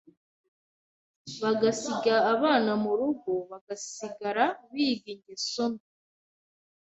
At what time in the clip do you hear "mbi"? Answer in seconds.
5.71-5.87